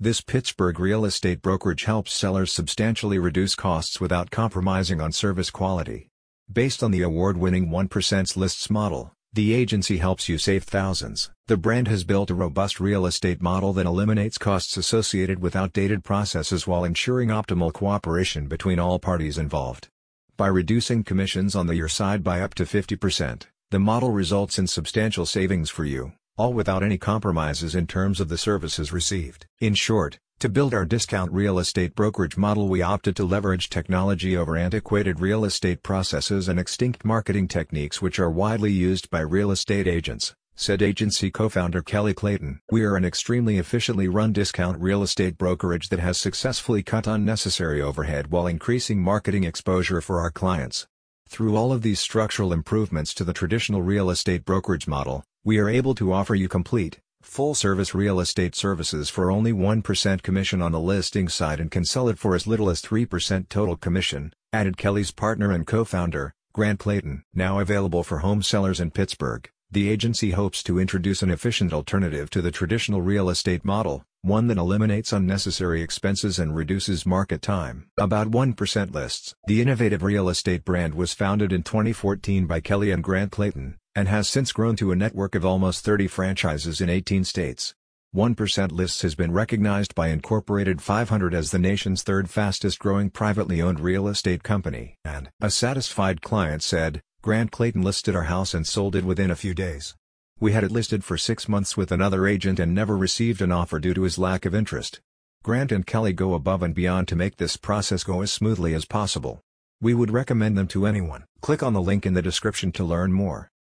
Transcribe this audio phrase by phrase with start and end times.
[0.00, 6.08] This Pittsburgh real estate brokerage helps sellers substantially reduce costs without compromising on service quality.
[6.52, 11.30] Based on the award-winning 1% lists model, the agency helps you save thousands.
[11.46, 16.02] The brand has built a robust real estate model that eliminates costs associated with outdated
[16.02, 19.86] processes while ensuring optimal cooperation between all parties involved.
[20.36, 24.66] By reducing commissions on the your side by up to 50%, the model results in
[24.66, 29.46] substantial savings for you all without any compromises in terms of the services received.
[29.60, 34.36] In short, to build our discount real estate brokerage model we opted to leverage technology
[34.36, 39.50] over antiquated real estate processes and extinct marketing techniques which are widely used by real
[39.52, 42.60] estate agents, said agency co-founder Kelly Clayton.
[42.70, 47.80] We are an extremely efficiently run discount real estate brokerage that has successfully cut unnecessary
[47.80, 50.86] overhead while increasing marketing exposure for our clients.
[51.28, 55.68] Through all of these structural improvements to the traditional real estate brokerage model, we are
[55.68, 60.80] able to offer you complete, full-service real estate services for only 1% commission on the
[60.80, 65.10] listing side and can sell it for as little as 3% total commission, added Kelly's
[65.10, 67.24] partner and co-founder, Grant Clayton.
[67.34, 72.30] Now available for home sellers in Pittsburgh, the agency hopes to introduce an efficient alternative
[72.30, 77.86] to the traditional real estate model, one that eliminates unnecessary expenses and reduces market time.
[77.98, 79.34] About 1% lists.
[79.46, 84.08] The innovative real estate brand was founded in 2014 by Kelly and Grant Clayton, and
[84.08, 87.74] has since grown to a network of almost 30 franchises in 18 states.
[88.14, 93.60] 1% Lists has been recognized by Incorporated 500 as the nation's third fastest growing privately
[93.60, 94.94] owned real estate company.
[95.04, 99.36] And a satisfied client said, Grant Clayton listed our house and sold it within a
[99.36, 99.96] few days.
[100.38, 103.80] We had it listed for six months with another agent and never received an offer
[103.80, 105.00] due to his lack of interest.
[105.42, 108.84] Grant and Kelly go above and beyond to make this process go as smoothly as
[108.84, 109.40] possible.
[109.80, 111.24] We would recommend them to anyone.
[111.40, 113.50] Click on the link in the description to learn more.